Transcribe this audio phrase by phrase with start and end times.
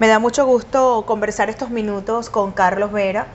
[0.00, 3.26] Me da mucho gusto conversar estos minutos con Carlos Vera,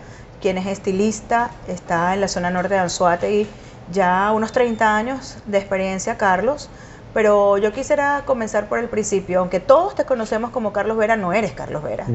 [0.42, 3.48] quien es estilista, está en la zona norte de Anzuategui,
[3.92, 6.72] ya unos 30 años de experiencia, Carlos.
[7.14, 9.42] Pero yo quisiera comenzar por el principio.
[9.42, 12.08] Aunque todos te conocemos como Carlos Vera, no eres Carlos Vera.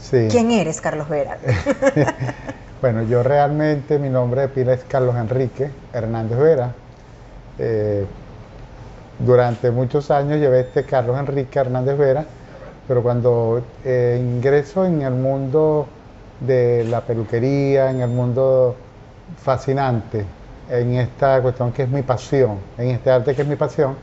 [0.00, 0.26] sí.
[0.28, 1.38] ¿Quién eres, Carlos Vera?
[2.80, 6.74] bueno, yo realmente, mi nombre de pila es Carlos Enrique Hernández Vera.
[7.60, 8.06] Eh,
[9.20, 12.26] durante muchos años llevé este Carlos Enrique Hernández Vera,
[12.86, 15.86] pero cuando eh, ingreso en el mundo
[16.40, 18.76] de la peluquería, en el mundo
[19.36, 20.24] fascinante
[20.70, 23.94] en esta cuestión que es mi pasión, en este arte que es mi pasión,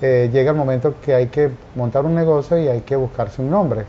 [0.00, 3.50] eh, llega el momento que hay que montar un negocio y hay que buscarse un
[3.50, 3.84] nombre.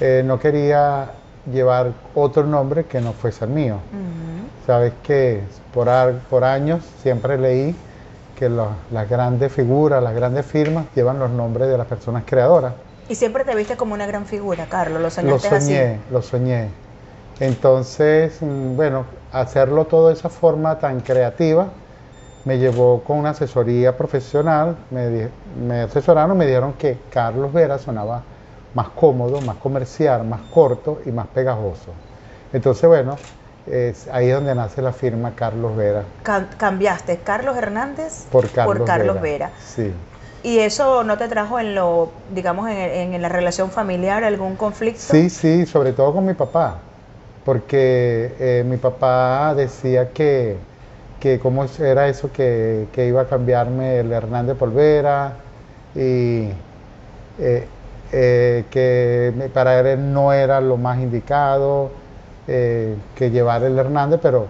[0.00, 1.10] Eh, no quería
[1.52, 3.76] llevar otro nombre que no fuese el mío.
[4.66, 5.42] Sabes que
[5.72, 5.88] por,
[6.30, 7.74] por años siempre leí
[8.38, 12.72] que las grandes figuras, las grandes firmas llevan los nombres de las personas creadoras.
[13.08, 16.68] Y siempre te viste como una gran figura, Carlos, lo soñaste Lo soñé, lo soñé.
[17.40, 21.68] Entonces, mm, bueno, hacerlo todo de esa forma tan creativa
[22.44, 25.28] me llevó con una asesoría profesional, me,
[25.66, 28.22] me asesoraron, me dijeron que Carlos Vera sonaba
[28.74, 31.92] más cómodo, más comercial, más corto y más pegajoso.
[32.52, 33.18] Entonces, bueno,
[33.66, 36.04] es ahí donde nace la firma Carlos Vera.
[36.56, 39.50] cambiaste Carlos Hernández por Carlos, Carlos Vera.
[39.60, 39.92] Sí.
[40.42, 45.00] ¿Y eso no te trajo en lo, digamos, en, la relación familiar algún conflicto?
[45.10, 46.78] Sí, sí, sobre todo con mi papá
[47.48, 50.58] porque eh, mi papá decía que,
[51.18, 55.32] que cómo era eso que, iba a cambiarme el Hernández Polvera
[55.94, 56.50] y
[57.38, 57.66] eh,
[58.12, 61.90] eh, que para él no era lo más indicado
[62.46, 64.48] que llevar el Hernández, pero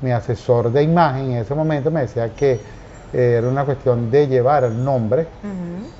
[0.00, 2.60] mi asesor de imagen en ese momento me decía que
[3.12, 5.26] era una cuestión de llevar el nombre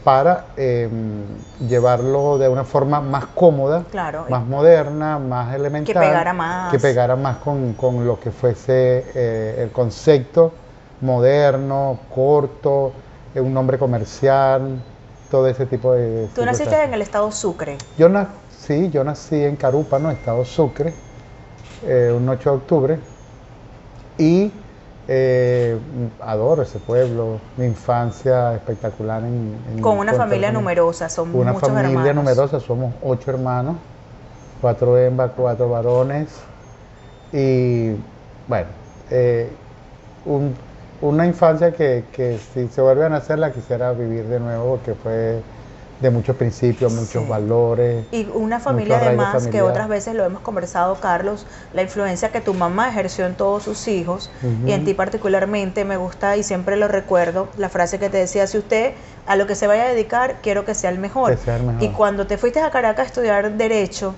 [0.04, 1.24] para em,
[1.68, 3.84] llevarlo de una forma más cómoda,
[4.28, 5.94] más moderna, más elemental.
[5.94, 6.70] Que pegara más.
[6.70, 7.74] Que pegara más con,
[8.06, 10.52] lo que fuese eh, el concepto
[11.00, 12.92] moderno, corto,
[13.34, 14.80] eh, un nombre comercial,
[15.30, 16.28] todo ese tipo de...
[16.34, 17.76] ¿Tú naciste en el estado Sucre?
[17.98, 20.94] Yo nací, sí, yo nací en Carúpano, estado Sucre,
[21.84, 22.98] eh, un 8 de octubre,
[24.18, 24.52] y
[25.08, 25.78] eh,
[26.20, 29.80] adoro ese pueblo, mi infancia espectacular en...
[29.80, 33.76] Con una familia numerosa, son una familia numerosa, somos ocho hermanos,
[34.60, 36.28] cuatro hembras, cuatro varones.
[37.32, 37.90] Y
[38.48, 38.68] bueno,
[39.10, 39.48] eh,
[41.00, 44.94] una infancia que, que si se vuelve a nacer la quisiera vivir de nuevo porque
[44.94, 45.40] fue
[46.00, 48.04] de muchos principios, muchos valores.
[48.12, 52.54] Y una familia además que otras veces lo hemos conversado, Carlos, la influencia que tu
[52.54, 54.30] mamá ejerció en todos sus hijos
[54.66, 58.46] y en ti particularmente me gusta y siempre lo recuerdo, la frase que te decía,
[58.46, 58.94] si usted
[59.26, 61.36] a lo que se vaya a dedicar, quiero que sea el mejor.
[61.80, 64.14] Y cuando te fuiste a Caracas a estudiar Derecho,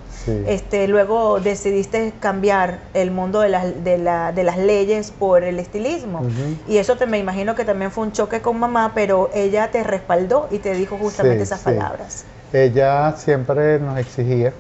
[0.47, 5.59] este, luego decidiste cambiar el mundo de, las, de, la, de las leyes por el
[5.59, 6.23] estilismo.
[6.69, 9.83] Y eso te me imagino que también fue un choque con mamá, pero ella te
[9.83, 12.25] respaldó y te dijo justamente esas palabras.
[12.53, 14.53] Ella siempre nos exigía,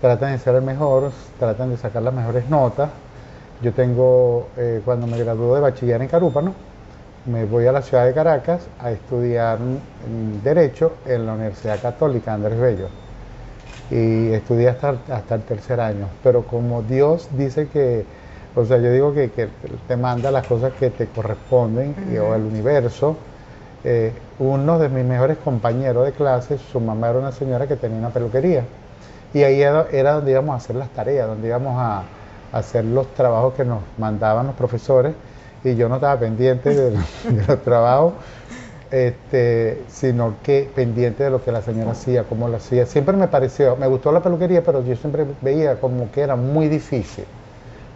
[0.00, 2.90] tratan de ser el mejor, tratan de sacar las mejores notas.
[3.62, 6.52] Yo tengo, eh, cuando me gradué de bachiller en Carúpano,
[7.26, 9.58] me voy a la ciudad de Caracas a estudiar
[10.42, 12.88] Derecho en la Universidad Católica Andrés Bello.
[13.90, 16.08] Y estudié hasta, hasta el tercer año.
[16.22, 18.04] Pero como Dios dice que,
[18.54, 19.30] o sea, yo digo que,
[19.88, 23.16] te manda las cosas que te corresponden, o el universo,
[23.84, 27.98] eh, uno de mis mejores compañeros de clase, su mamá era una señora que tenía
[27.98, 28.64] una peluquería.
[29.32, 32.04] Y ahí era, era donde íbamos a hacer las tareas, donde íbamos a
[32.52, 35.14] hacer los trabajos que nos mandaban los profesores
[35.64, 36.96] y yo no estaba pendiente de,
[37.48, 38.12] los trabajos,
[38.90, 42.86] este, sino que pendiente de lo que la señora hacía, cómo lo hacía.
[42.86, 46.68] Siempre me pareció, me gustó la peluquería, pero yo siempre veía como que era muy
[46.68, 47.24] difícil.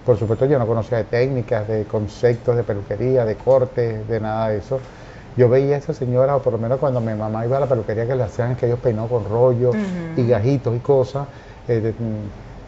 [0.04, 4.48] Por supuesto yo no conocía de técnicas, de conceptos de peluquería, de cortes, de nada
[4.48, 4.80] de eso.
[5.38, 7.68] Yo veía a esa señora, o por lo menos cuando mi mamá iba a la
[7.68, 9.76] peluquería que le hacían aquellos peinados con rollos
[10.16, 11.28] y gajitos y cosas,
[11.68, 11.94] eh,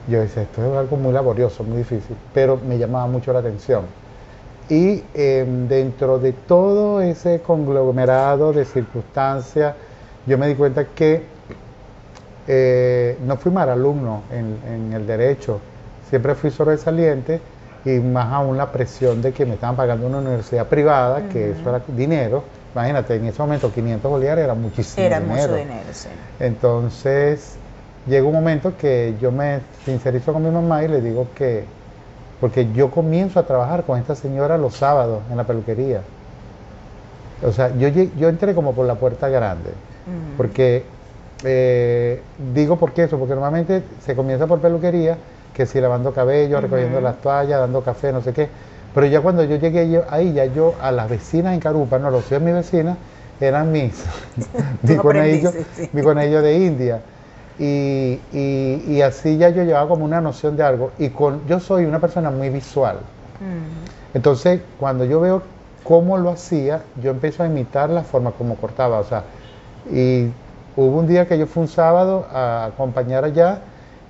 [0.08, 3.86] yo decía, esto es algo muy laborioso, muy difícil, pero me llamaba mucho la atención.
[4.68, 9.74] Y em, dentro de todo ese conglomerado de circunstancias,
[10.24, 11.24] yo me di cuenta que
[12.46, 15.58] eh, no fui mal alumno en, el derecho,
[16.08, 17.40] siempre fui sobresaliente
[17.84, 21.68] y más aún la presión de que me estaban pagando una universidad privada, que eso
[21.68, 22.59] era dinero.
[22.74, 25.40] Imagínate, en ese momento 500 bolívares era muchísimo era dinero.
[25.42, 26.08] mucho dinero, sí.
[26.38, 27.56] Entonces,
[28.06, 31.64] llegó un momento que yo me sincerizo con mi mamá y le digo que
[32.40, 36.00] porque yo comienzo a trabajar con esta señora los sábados en la peluquería.
[37.46, 39.70] O sea, yo, yo entré como por la puerta grande,
[40.36, 40.84] porque
[41.44, 42.22] eh,
[42.54, 45.18] digo por qué eso, porque normalmente se comienza por peluquería,
[45.54, 48.48] que si lavando cabello, recogiendo las toallas, dando café, no sé qué.
[48.94, 52.24] Pero ya cuando yo llegué ahí, ya yo a las vecinas en Carupa, no los
[52.24, 52.96] sé mis vecinas,
[53.40, 54.04] eran mis,
[54.82, 57.00] mis, conejillos, de India.
[57.58, 60.92] Y, y, así ya yo llevaba como una noción de algo.
[60.98, 62.98] Y con, yo soy una persona muy visual.
[64.12, 65.42] Entonces, cuando yo veo
[65.84, 68.98] cómo lo hacía, yo empiezo a imitar la forma como cortaba.
[68.98, 69.24] O sea,
[69.90, 70.30] y
[70.76, 73.60] hubo un día que yo fui un sábado a acompañar allá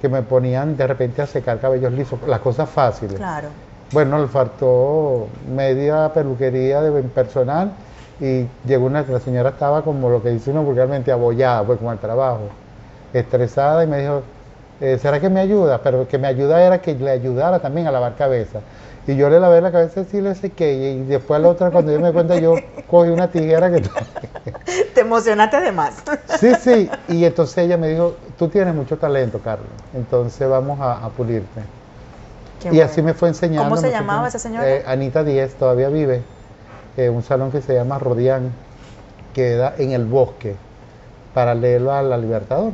[0.01, 3.17] que me ponían de repente a secar cabellos lisos, las cosas fáciles.
[3.17, 3.49] Claro.
[3.93, 7.73] Bueno, le faltó media peluquería de personal
[8.21, 11.93] y llegó una, la señora estaba como lo que dice uno vulgarmente abollada, pues con
[11.93, 12.43] el trabajo,
[13.13, 14.23] estresada y me dijo,
[14.81, 15.81] eh, ¿será que me ayuda?
[15.83, 18.61] Pero que me ayuda era que le ayudara también a lavar cabeza.
[19.07, 20.73] Y yo le lavé la cabeza y le sequé.
[20.73, 22.55] Y después a la otra, cuando yo me cuenta, yo
[22.89, 23.83] cogí una tijera que...
[24.95, 26.03] Te emocionaste de más.
[26.39, 26.91] sí, sí.
[27.09, 29.69] Y entonces ella me dijo, tú tienes mucho talento, Carlos.
[29.95, 31.61] Entonces vamos a, pulirte.
[32.71, 33.69] Y así me fue enseñando.
[33.69, 34.69] ¿Cómo se llamaba esa señora?
[34.69, 36.23] Eh, Anita Díez, todavía vive.
[36.97, 38.51] Eh, un salón que se llama Rodián,
[39.35, 40.57] queda en el bosque,
[41.33, 42.73] paralelo a la Libertador,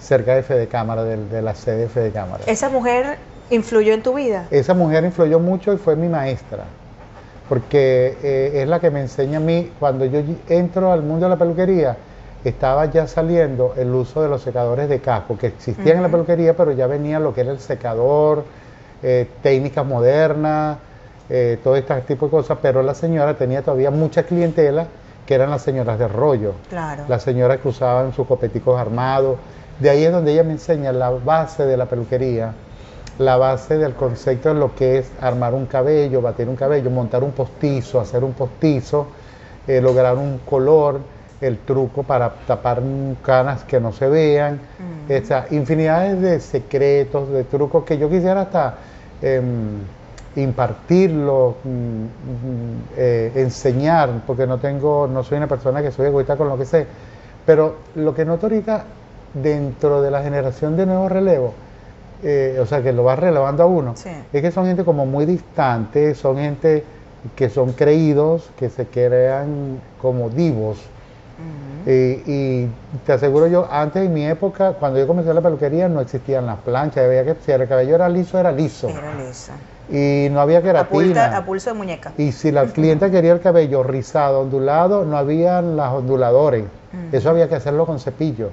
[0.00, 2.44] cerca de Fede Cámara, de, de la sede de Fede Cámara.
[2.46, 3.18] Esa mujer
[3.50, 4.48] ¿Influyó en tu vida?
[4.50, 6.64] Esa mujer influyó mucho y fue mi maestra,
[7.48, 11.30] porque eh, es la que me enseña a mí, cuando yo entro al mundo de
[11.30, 11.96] la peluquería,
[12.44, 16.56] estaba ya saliendo el uso de los secadores de casco, que existían en la peluquería,
[16.56, 18.44] pero ya venía lo que era el secador,
[19.08, 20.78] eh, técnicas modernas,
[21.30, 24.88] eh, todo este tipo de cosas, pero la señora tenía todavía mucha clientela
[25.24, 27.04] que eran las señoras de rollo, claro.
[27.06, 29.38] las señoras que usaban sus copeticos armados.
[29.78, 32.52] De ahí es donde ella me enseña la base de la peluquería,
[33.20, 37.22] la base del concepto de lo que es armar un cabello, batir un cabello, montar
[37.22, 39.06] un postizo, hacer un postizo,
[39.68, 40.98] eh, lograr un color,
[41.40, 42.82] el truco para tapar
[43.24, 44.58] canas que no se vean,
[45.08, 45.54] mm.
[45.54, 48.78] infinidades de secretos, de trucos que yo quisiera hasta
[49.22, 49.80] em,
[50.36, 52.08] impartirlo, mm, mm,
[52.96, 56.66] eh, enseñar, porque no tengo, no soy una persona que soy egoísta con lo que
[56.66, 56.86] sé,
[57.44, 58.84] pero lo que noto ahorita
[59.32, 61.54] dentro de la generación de nuevo relevo,
[62.22, 63.94] eh, o sea, que lo va relevando a uno,
[64.32, 66.84] es que son gente como muy distante, son gente
[67.34, 70.78] que son creídos, que se crean como divos.
[71.86, 72.66] Y,
[73.04, 76.58] te aseguro yo, antes en mi época, cuando yo comencé la peluquería, no existían las
[76.58, 78.88] planchas, había que, si el cabello era liso, era liso.
[78.88, 79.52] Era liso.
[79.88, 81.36] Y no había queratina.
[81.36, 82.12] A, pulso de muñeca.
[82.18, 86.64] Y si la clienta quería el cabello rizado, ondulado, no había las onduladores.
[87.12, 88.50] Eso había que hacerlo con cepillo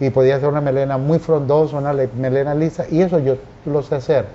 [0.00, 3.36] y podía hacer una melena muy frondosa, una melena lisa, y eso yo
[3.66, 4.26] lo sé hacer.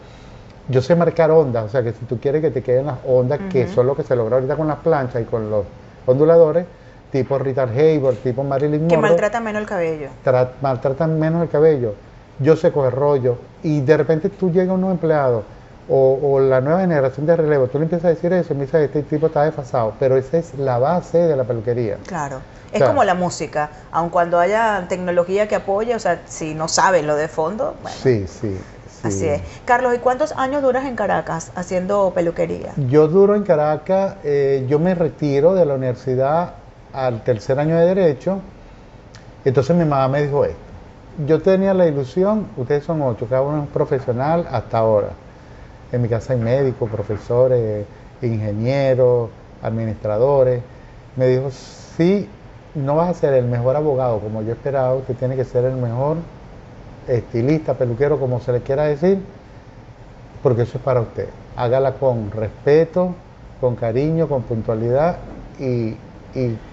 [0.70, 3.40] Yo sé marcar ondas, o sea que si tú quieres que te queden las ondas,
[3.52, 5.66] que son lo que se logra ahorita con las planchas y con los
[6.06, 6.66] onduladores,
[7.12, 8.96] tipo Rita Hayworth, tipo Marilyn Monroe.
[8.96, 10.10] Que maltratan menos el cabello.
[10.62, 11.96] maltratan menos el cabello.
[12.40, 13.38] Yo sé coger rollo.
[13.64, 15.44] Y de repente tú llegas a un nuevo empleado
[15.90, 18.82] o, la nueva generación de relevo, tú le empiezas a decir eso y me dices,
[18.82, 19.94] este tipo está desfasado.
[20.00, 21.98] Pero esa es la base de la peluquería.
[22.06, 22.42] Claro.
[22.72, 27.04] Es como la música, aun cuando haya tecnología que apoye, o sea, si no sabes
[27.04, 27.98] lo de fondo, bueno.
[28.00, 28.60] Sí, sí.
[29.02, 29.42] Así es.
[29.66, 32.74] Carlos, ¿y cuántos años duras en Caracas haciendo peluquería?
[32.90, 36.54] Yo duro en Caracas, eh, yo me retiro de la universidad
[36.94, 38.40] al tercer año de Derecho,
[39.46, 40.58] entonces mi mamá me dijo esto.
[41.26, 45.10] Yo tenía la ilusión, ustedes son ocho, cada uno es un profesional hasta ahora.
[45.92, 47.86] En mi casa hay médicos, profesores,
[48.22, 49.30] ingenieros,
[49.62, 50.62] administradores.
[51.16, 52.28] Me dijo, sí,
[52.76, 55.76] no vas a ser el mejor abogado como yo esperaba, usted tiene que ser el
[55.76, 56.18] mejor
[57.08, 59.20] estilista, peluquero, como se le quiera decir,
[60.44, 61.28] porque eso es para usted.
[61.56, 63.16] Hágala con respeto,
[63.60, 65.18] con cariño, con puntualidad
[65.60, 65.98] y,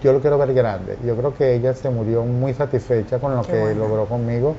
[0.02, 0.98] yo lo quiero ver grande.
[1.04, 4.54] Yo creo que ella se murió muy satisfecha con lo que logró conmigo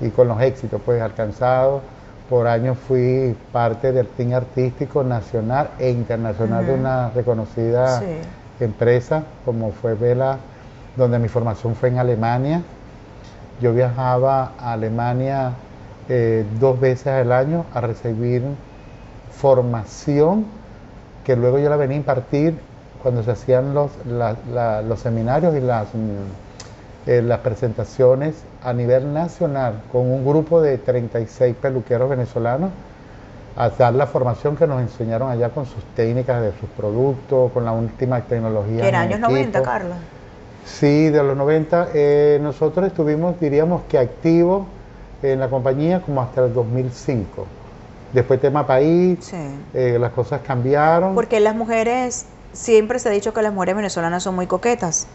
[0.00, 1.82] y con los éxitos pues alcanzados.
[2.28, 8.02] Por años fui parte del team artístico nacional e internacional de una reconocida
[8.60, 10.38] empresa como fue Vela
[10.96, 12.62] donde mi formación fue en Alemania.
[13.60, 15.52] Yo viajaba a Alemania
[16.08, 18.42] eh, dos veces al año a recibir
[19.32, 20.46] formación
[21.24, 22.58] que luego yo la venía a impartir
[23.04, 29.82] cuando se hacían los, los seminarios y las, mm, eh, las presentaciones a nivel nacional
[29.92, 32.70] con un grupo de 36 peluqueros venezolanos
[33.56, 37.66] a dar la formación que nos enseñaron allá con sus técnicas de sus productos, con
[37.66, 38.88] la última tecnología.
[38.88, 39.96] en años 90, Carlos?
[40.64, 41.88] Sí, de los 90.
[41.92, 44.66] Eh, nosotros estuvimos, diríamos que activos
[45.22, 47.46] en la compañía como hasta el 2005.
[48.14, 49.30] Después tema país,
[49.74, 51.14] eh, las cosas cambiaron.
[51.14, 55.06] Porque las mujeres, siempre se ha dicho que las mujeres venezolanas son muy coquetas.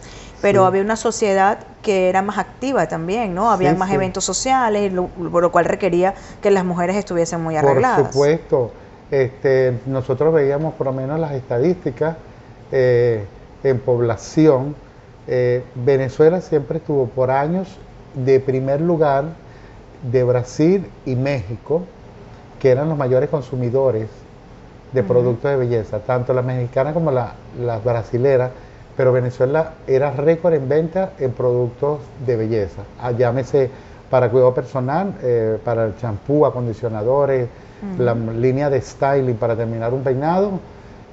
[0.42, 3.52] pero había una sociedad que era más activa también, ¿no?
[3.52, 8.02] Había más eventos sociales, por lo cual requería que las mujeres estuviesen muy arregladas.
[8.02, 8.72] Por supuesto.
[9.12, 12.16] Este, nosotros veíamos por lo menos las estadísticas
[12.72, 13.26] eh,
[13.64, 14.76] en población.
[15.28, 17.68] Eh, Venezuela siempre estuvo por años
[18.14, 19.26] de primer lugar
[20.04, 21.84] de Brasil y México,
[22.60, 24.08] que eran los mayores consumidores
[24.92, 28.52] de productos de belleza, tanto las mexicanas como las brasileras,
[28.98, 32.82] pero Venezuela era récord en venta en productos de belleza.
[33.02, 33.70] Ah, llámese
[34.10, 37.48] para cuidado personal, eh, para el champú, acondicionadores,
[37.98, 40.52] la línea de styling para terminar un peinado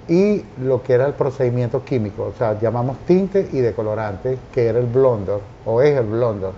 [0.08, 4.78] y lo que era el procedimiento químico, o sea, llamamos tinte y decolorante, que era
[4.78, 6.50] el blonder, o es el blonder.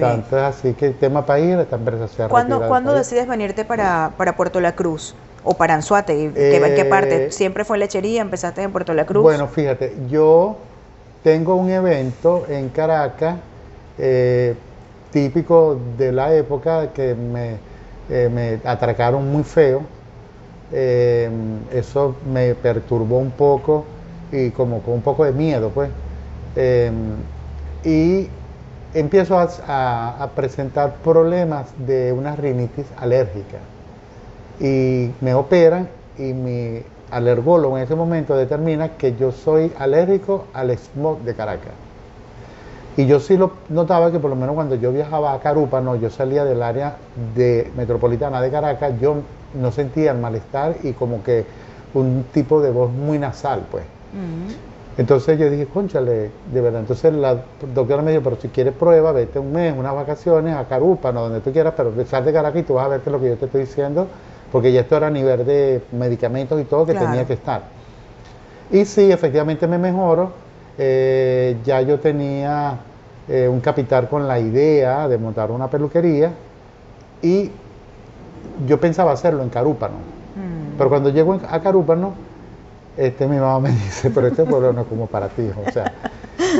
[0.00, 4.12] Tanto así que el tema país, esta empresa se ha ¿Cuándo, ¿cuándo decides venirte para,
[4.16, 5.14] para Puerto La Cruz?
[5.44, 6.32] O para Anzuate?
[6.34, 7.26] ¿Qué, ¿Qué, parte?
[7.26, 8.20] Eh, ¿Siempre fue lechería?
[8.22, 9.22] ¿Empezaste en Puerto La Cruz?
[9.22, 10.56] Bueno, fíjate, yo
[11.22, 13.36] tengo un evento en Caracas
[13.98, 14.54] eh,
[15.12, 17.56] típico de la época que me,
[18.10, 19.82] eh, me atracaron muy feo.
[20.70, 23.86] eso me perturbó un poco
[24.30, 25.90] y como con un poco de miedo, pues.
[27.84, 28.28] y
[28.92, 33.58] empiezo a presentar problemas de una rinitis alérgica
[34.60, 35.88] y me operan
[36.18, 41.72] y mi alergólogo en ese momento determina que yo soy alérgico al smog de Caracas.
[42.96, 46.10] Y yo sí lo notaba que por lo menos cuando yo viajaba a Carúpano, yo
[46.10, 46.96] salía del área
[47.36, 49.16] de, metropolitana de Caracas, yo
[49.54, 51.46] no sentía el malestar y como que
[51.94, 53.84] un tipo de voz muy nasal, pues.
[54.96, 56.80] Entonces yo dije, conchale, de verdad.
[56.80, 57.40] Entonces la
[57.72, 61.40] doctora me dijo, pero si quieres prueba, vete un mes, unas vacaciones a Carúpano, donde
[61.40, 63.36] tú quieras, pero sal de Caracas y tú vas a ver que lo que yo
[63.36, 64.08] te estoy diciendo
[64.50, 67.62] porque ya esto era a nivel de medicamentos y todo que tenía que estar.
[68.70, 70.32] Y sí, efectivamente me mejoro.
[70.78, 72.78] Eh, ya yo tenía
[73.28, 76.30] eh, un capital con la idea de montar una peluquería
[77.20, 77.50] y
[78.66, 79.96] yo pensaba hacerlo en Carúpano.
[79.96, 80.76] Mm.
[80.78, 82.12] Pero cuando llego a Carúpano,
[82.96, 85.92] este, mi mamá me dice, pero este pueblo no es como para ti, o sea.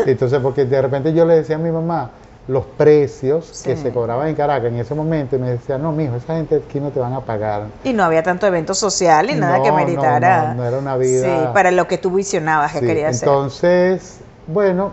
[0.07, 2.11] Entonces, porque de repente yo le decía a mi mamá,
[2.49, 6.17] los precios que se cobraban en Caracas en ese momento y me decía, no, mijo,
[6.17, 7.67] esa gente aquí no te van a pagar.
[7.85, 10.55] Y no había tanto evento social y nada que meritara.
[10.55, 11.25] No, no, era una vida.
[11.25, 13.29] Sí, para lo que tú visionabas que querías hacer.
[13.29, 14.93] Entonces, bueno,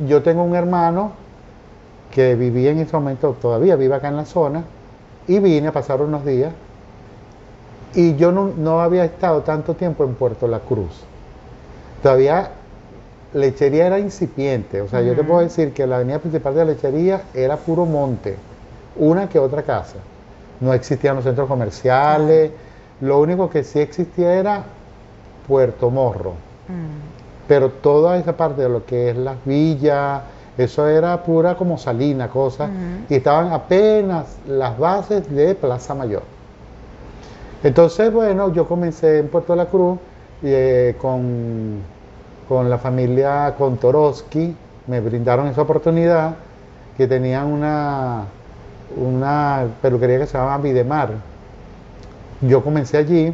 [0.00, 1.12] yo tengo un hermano
[2.10, 4.64] que vivía en ese momento, todavía vive acá en la zona,
[5.28, 6.52] y vine a pasar unos días.
[7.94, 11.04] Y yo no, no había estado tanto tiempo en Puerto La Cruz.
[12.02, 12.50] Todavía
[13.32, 16.72] lechería era incipiente, o sea, yo te puedo decir que la avenida principal de la
[16.72, 18.36] lechería era puro monte,
[18.96, 19.96] una que otra casa.
[20.60, 22.50] No existían los centros comerciales,
[23.00, 24.64] lo único que sí existía era
[25.46, 26.34] Puerto Morro.
[27.48, 30.22] Pero toda esa parte de lo que es las villas,
[30.58, 32.70] eso era pura como salina, cosas,
[33.08, 36.22] y estaban apenas las bases de Plaza Mayor.
[37.62, 39.98] Entonces, bueno, yo comencé en Puerto de la Cruz
[40.42, 41.80] eh, con
[42.50, 44.56] con la familia Kontorowski,
[44.88, 46.34] me brindaron esa oportunidad,
[46.96, 48.24] que tenían una,
[48.96, 51.10] una peluquería que se llama Videmar.
[52.40, 53.32] Yo comencé allí,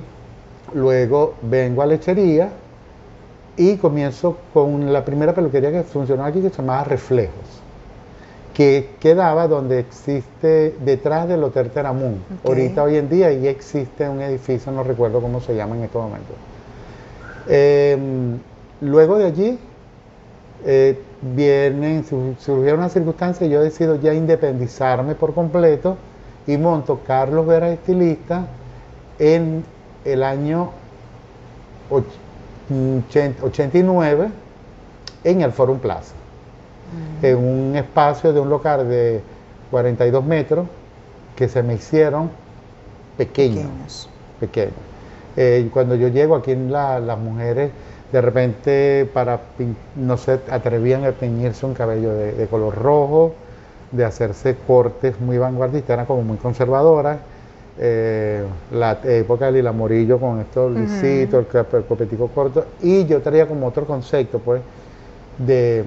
[0.75, 2.51] luego vengo a lechería
[3.57, 7.63] y comienzo con la primera peluquería que funcionó aquí que se llamaba Reflejos,
[8.53, 12.23] que quedaba donde existe detrás del Hotel Teramún.
[12.45, 16.03] Ahorita hoy en día y existe un edificio, no recuerdo cómo se llama en estos
[16.03, 16.37] momentos.
[17.49, 18.39] Em,
[18.81, 19.59] Luego de allí
[20.65, 25.97] eh, vienen, surgieron unas circunstancias y yo decido ya independizarme por completo
[26.47, 28.47] y monto Carlos Vera Estilista
[29.19, 29.65] en
[30.05, 30.71] el año
[33.43, 34.29] 89
[35.25, 36.15] en el Forum Plaza,
[37.23, 39.21] en un espacio de un local de
[39.71, 40.67] 42 metros
[41.35, 42.31] que se me hicieron
[43.17, 44.09] pequeños.
[44.39, 44.73] pequeños.
[45.37, 47.71] Eh, cuando yo llego aquí las mujeres
[48.13, 49.41] de repente para
[49.97, 53.35] no se atrevían a teñirse un cabello de, color rojo,
[53.91, 57.19] de hacerse cortes muy vanguardistas, eran como muy conservadoras.
[57.79, 63.67] Eh, la época del amarillo con estos lisitos, el, copetico corto, y yo traía como
[63.67, 64.63] otro concepto, pues,
[65.39, 65.85] de,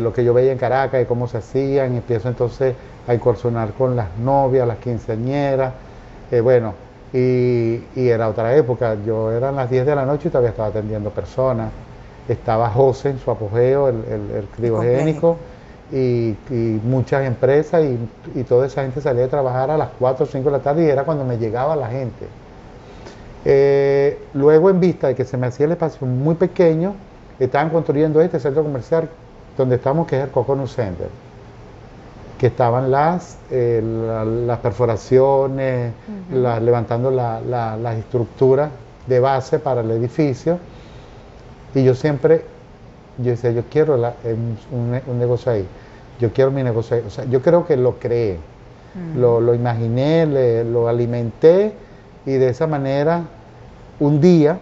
[0.00, 2.76] lo que yo veía en Caracas, y cómo se hacían, y empiezo entonces
[3.08, 5.72] a incursionar con las novias, las quinceañeras,
[6.30, 6.74] eh, bueno,
[7.12, 11.10] y, era otra época, yo eran las 10 de la noche y todavía estaba atendiendo
[11.10, 11.70] personas.
[12.28, 15.36] Estaba José en su apogeo, el, el, criogénico,
[15.92, 16.34] y,
[16.84, 17.84] muchas empresas,
[18.34, 20.84] y, toda esa gente salía a trabajar a las 4 o 5 de la tarde
[20.84, 22.26] y era cuando me llegaba la gente.
[23.44, 26.94] Eh, luego, en vista de que se me hacía el espacio muy pequeño,
[27.38, 29.08] estaban construyendo este centro comercial
[29.56, 31.08] donde estamos, que es el Coconut Center,
[32.42, 33.80] que estaban las, eh,
[34.48, 35.92] las perforaciones,
[36.28, 38.68] levantando las estructuras
[39.06, 40.58] de base para el edificio.
[41.72, 42.44] Y yo siempre,
[43.18, 45.64] yo decía, yo quiero un, negocio ahí,
[46.18, 47.04] yo quiero mi negocio ahí.
[47.06, 48.38] O sea, yo creo que lo creé,
[49.16, 50.26] lo, lo, imaginé,
[50.64, 51.72] lo alimenté
[52.26, 53.22] y de esa manera,
[54.00, 54.58] un día,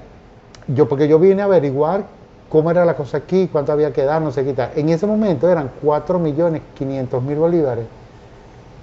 [0.68, 2.04] yo, porque yo vine a averiguar
[2.50, 5.48] cómo era la cosa aquí, cuánto había que dar, no sé qué En ese momento
[5.48, 7.86] eran 4 millones 500 mil bolívares.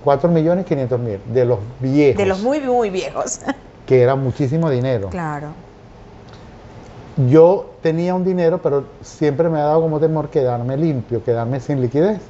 [0.03, 2.17] 4 millones 500 mil, de los viejos.
[2.17, 3.41] De los muy, muy viejos.
[3.85, 5.09] que era muchísimo dinero.
[5.09, 5.49] Claro.
[7.29, 11.81] Yo tenía un dinero, pero siempre me ha dado como temor quedarme limpio, quedarme sin
[11.81, 12.21] liquidez.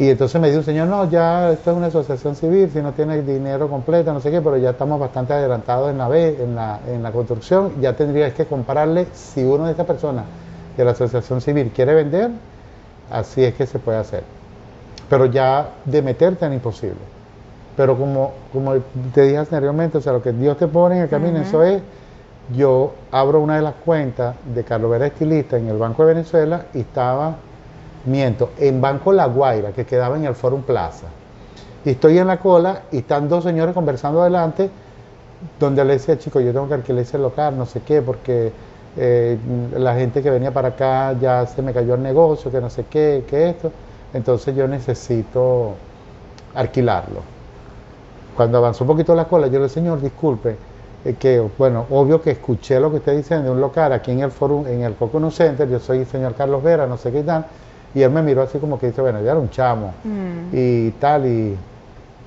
[0.00, 2.92] Y entonces me dijo un señor, no, ya esto es una asociación civil, si no
[2.92, 6.80] tiene dinero completo, no sé qué, pero ya estamos bastante adelantados en la, en la,
[6.88, 10.24] en la construcción, ya tendrías que comprarle, si uno de estas personas
[10.74, 12.30] de la asociación civil quiere vender,
[13.10, 14.24] así es que se puede hacer.
[15.10, 16.96] Pero ya de meterte es imposible.
[17.76, 18.76] Pero como, como
[19.12, 21.82] te dije anteriormente, o sea, lo que Dios te pone en el camino, eso es,
[22.56, 26.64] yo abro una de las cuentas de Carlos Vera Estilista en el Banco de Venezuela
[26.72, 27.36] y estaba
[28.04, 31.06] miento, en Banco La Guaira, que quedaba en el Forum Plaza.
[31.84, 34.70] Y estoy en la cola y están dos señores conversando adelante,
[35.58, 38.52] donde le decía, chico, yo tengo que alquilar ese local, no sé qué, porque
[38.96, 39.38] eh,
[39.76, 42.84] la gente que venía para acá ya se me cayó el negocio, que no sé
[42.90, 43.72] qué, que esto.
[44.12, 45.74] Entonces yo necesito
[46.54, 47.20] alquilarlo.
[48.36, 50.56] Cuando avanzó un poquito la cola, yo le dije, señor, disculpe,
[51.04, 54.20] eh, que, bueno, obvio que escuché lo que usted dice de un local aquí en
[54.20, 57.22] el Forum, en el Coconut Center, yo soy el señor Carlos Vera, no sé qué
[57.22, 57.46] tal,
[57.94, 60.48] y él me miró así como que dice, bueno, ya era un chamo mm.
[60.52, 61.26] y tal.
[61.26, 61.56] Y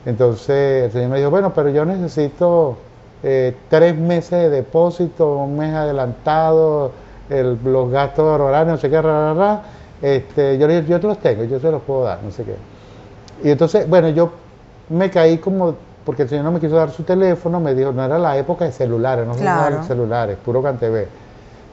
[0.05, 2.77] entonces el señor me dijo, bueno, pero yo necesito
[3.23, 6.91] eh, tres meses de depósito, un mes adelantado,
[7.29, 9.61] los gastos horarios, no sé qué, rara,
[10.01, 12.43] Este, yo le dije, yo te los tengo, yo se los puedo dar, no sé
[12.43, 12.55] qué.
[13.43, 14.31] Y entonces, bueno, yo
[14.89, 18.03] me caí como, porque el señor no me quiso dar su teléfono, me dijo, no
[18.03, 19.83] era la época de celulares, no claro.
[19.83, 21.07] celulares, puro CanTV.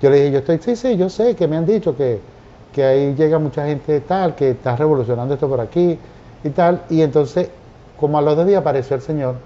[0.00, 2.20] Yo le dije, yo estoy, sí, sí, yo sé que me han dicho que
[2.72, 5.98] que ahí llega mucha gente tal, que está revolucionando esto por aquí
[6.44, 6.82] y tal.
[6.88, 7.48] Y entonces,
[7.98, 9.36] como a los dos días apareció el señor,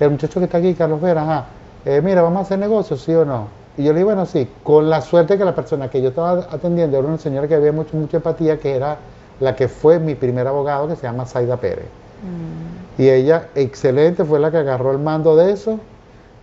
[0.00, 1.46] el muchacho que está aquí, Carlos Vera, ajá,
[1.84, 3.48] eh, mira, vamos a hacer negocios, sí o no.
[3.76, 6.46] Y yo le dije, bueno, sí, con la suerte que la persona que yo estaba
[6.50, 8.98] atendiendo era una señora que había mucho, mucha empatía, que era
[9.40, 11.86] la que fue mi primer abogado, que se llama Zaida Pérez.
[12.22, 13.02] Mm.
[13.02, 15.80] Y ella, excelente, fue la que agarró el mando de eso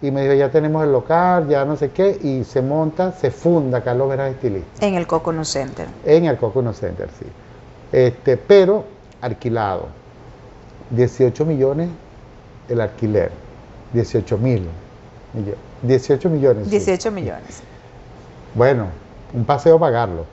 [0.02, 3.30] y me dijo, ya tenemos el local, ya no sé qué, y se monta, se
[3.30, 4.86] funda Carlos Vera Estilista.
[4.86, 5.88] En el Coconut Center.
[6.06, 7.26] En el Coconut Center, sí.
[7.92, 8.84] Este, pero
[9.22, 9.88] alquilado.
[10.90, 11.90] 18 millones
[12.68, 13.32] el alquiler.
[13.94, 14.68] 18 mil.
[15.84, 16.70] 18 millones.
[16.70, 17.62] 18 millones.
[18.56, 18.88] Bueno,
[19.34, 20.26] un paseo pagarlo.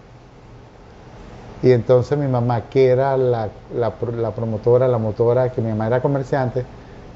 [1.62, 5.88] Y entonces mi mamá, que era la, la, la promotora, la motora, que mi mamá
[5.88, 6.64] era comerciante,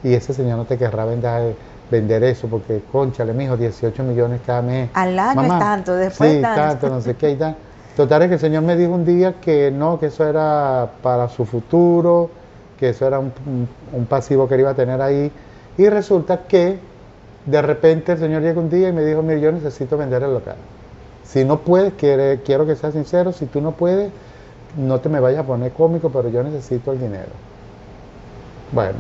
[0.03, 1.55] y ese señor no te querrá vender
[1.93, 4.91] vender eso, porque, conchale, mijo, 18 millones cada mes.
[4.95, 6.89] Al año es tanto, después sí, tanto.
[6.89, 7.55] no sé qué y tal.
[7.97, 11.29] Total es que el Señor me dijo un día que no, que eso era para
[11.29, 12.31] su futuro,
[12.79, 13.69] que eso era un,
[14.09, 15.31] pasivo que él iba a tener ahí.
[15.77, 16.79] Y resulta que
[17.45, 20.33] de repente el Señor llega un día y me dijo, mire, yo necesito vender el
[20.33, 20.57] local.
[21.25, 24.11] Si no puedes, quiere, quiero que seas sincero, si tú no puedes,
[24.79, 27.33] no te me vayas a poner cómico, pero yo necesito el dinero.
[28.73, 28.97] Bueno,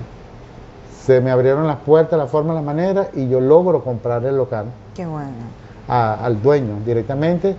[1.04, 4.66] se me abrieron las puertas, la forma, la manera y yo logro comprar el local.
[4.94, 5.32] Qué bueno.
[5.88, 7.56] al dueño directamente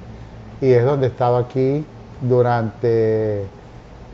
[0.61, 1.85] y es donde estaba aquí
[2.21, 3.45] durante,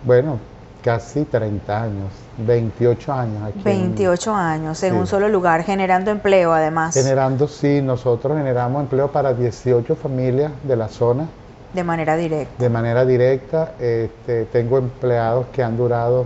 [0.03, 0.39] bueno,
[0.83, 3.61] casi 30 años, 28 años aquí.
[3.63, 6.95] 28 años en un solo lugar, generando empleo además.
[6.95, 11.27] Generando, sí, nosotros generamos empleo para 18 familias de la zona.
[11.73, 12.53] De manera directa.
[12.57, 13.73] De manera directa.
[13.79, 16.25] Este, tengo empleados que han durado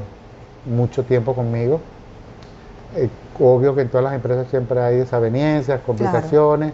[0.66, 1.82] mucho tiempo conmigo
[2.96, 6.74] eh, obvio que en todas las empresas siempre hay desavenencias, complicaciones,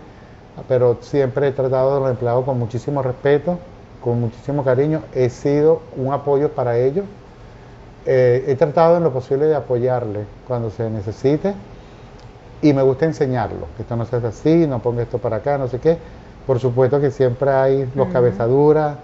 [0.68, 3.58] pero siempre he tratado de los empleados con muchísimo respeto,
[4.04, 5.02] con muchísimo cariño.
[5.14, 7.06] He sido un apoyo para ellos.
[8.06, 11.54] Eh, he tratado en lo posible de apoyarles cuando se necesite
[12.62, 15.58] y me gusta enseñarlo, que esto no se hace así, no ponga esto para acá,
[15.58, 15.98] no sé qué.
[16.46, 18.98] Por supuesto que siempre hay los cabezaduras,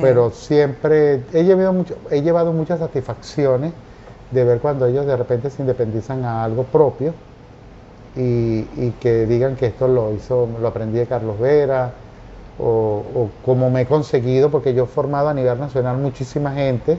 [0.00, 3.72] pero siempre he llevado, mucho, he llevado muchas satisfacciones
[4.34, 7.14] de ver cuando ellos de repente se independizan a algo propio
[8.16, 11.92] y, que digan que esto lo hizo, lo aprendí de Carlos Vera,
[12.58, 16.98] o, como me he conseguido, porque yo he formado a nivel nacional muchísima gente,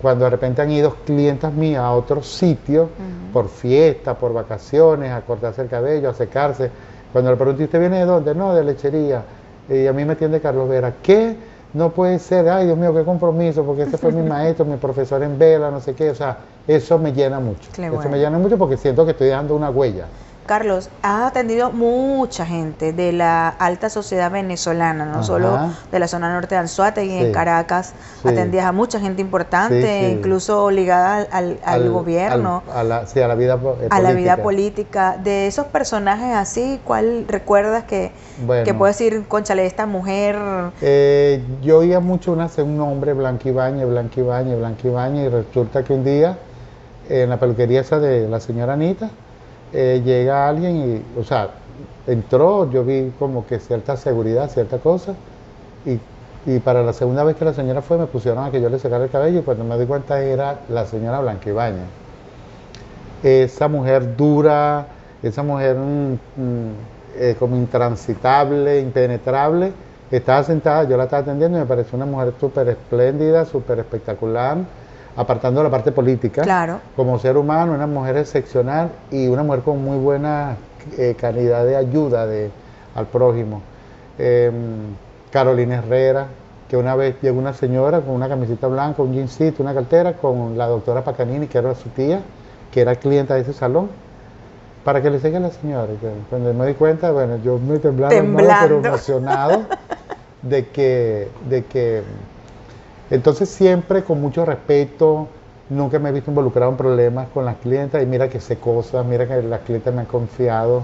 [0.00, 2.88] cuando de repente han ido clientes mías a otros sitios,
[3.32, 6.70] por fiesta, por vacaciones, a cortarse el cabello, a secarse,
[7.12, 8.34] cuando le pregunté, ¿usted viene de dónde?
[8.34, 9.22] No, de lechería.
[9.68, 11.36] Y a mí me atiende Carlos Vera, ¿qué?
[11.74, 15.22] No puede ser, ay Dios mío, qué compromiso, porque este fue mi maestro, mi profesor
[15.22, 17.70] en vela, no sé qué, o sea, eso me llena mucho.
[17.76, 20.06] Eso me llena mucho porque siento que estoy dejando una huella.
[20.46, 26.32] Carlos, has atendido mucha gente de la alta sociedad venezolana, no solo de la zona
[26.32, 32.82] norte de y en Caracas, atendías a mucha gente importante, incluso ligada al, gobierno, a
[32.82, 33.96] la, a la vida política.
[33.96, 35.16] A la vida política.
[35.22, 38.12] De esos personajes así, ¿cuál recuerdas que,
[38.64, 40.36] que puedes decir, conchale, esta mujer?
[40.80, 46.38] Eh, yo oía mucho una, un nombre, Blanquibañe, Blanquibañe, Blanquibañe, y resulta que un día
[47.08, 49.10] en la peluquería esa de la señora Anita,
[49.72, 50.76] eh, llega alguien
[51.16, 51.50] y, o sea,
[52.06, 55.14] entró, yo vi como que cierta seguridad, cierta cosa,
[55.86, 55.98] y,
[56.58, 59.04] para la segunda vez que la señora fue me pusieron a que yo le sacara
[59.04, 61.84] el cabello y cuando me di cuenta era la señora Blanquibaña.
[63.22, 64.86] Esa mujer dura,
[65.22, 66.18] esa mujer mm, mm,
[67.16, 69.72] eh, como intransitable, impenetrable,
[70.10, 74.58] estaba sentada, yo la estaba atendiendo y me pareció una mujer súper espléndida, súper espectacular
[75.16, 76.80] apartando la parte política, claro.
[76.96, 80.56] como ser humano, una mujer excepcional y una mujer con muy buena
[80.96, 82.50] eh, calidad de ayuda de,
[82.94, 83.62] al prójimo.
[84.18, 84.54] Em,
[85.30, 86.26] Carolina Herrera,
[86.68, 90.56] que una vez llegó una señora con una camiseta blanca, un jeansito, una cartera, con
[90.56, 92.20] la doctora Pacanini, que era su tía,
[92.70, 93.88] que era clienta de ese salón,
[94.84, 95.88] para que le siga a la señora.
[96.30, 98.54] Cuando me di cuenta, bueno, yo me temblando, temblando.
[98.62, 99.62] pero emocionado
[100.42, 102.02] de que, de que
[103.12, 105.28] entonces siempre con mucho respeto,
[105.68, 109.04] nunca me he visto involucrado en problemas con las clientas y mira que sé cosas,
[109.04, 110.82] mira que las clientas me han confiado.